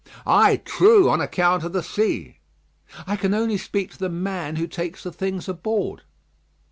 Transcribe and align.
"Ay, 0.25 0.59
true; 0.65 1.07
on 1.11 1.21
account 1.21 1.63
of 1.63 1.73
the 1.73 1.83
sea." 1.83 2.39
"I 3.05 3.15
can 3.15 3.35
only 3.35 3.59
speak 3.59 3.91
to 3.91 3.99
the 3.99 4.09
man 4.09 4.55
who 4.55 4.65
takes 4.65 5.03
the 5.03 5.11
things 5.11 5.47
aboard." 5.47 6.01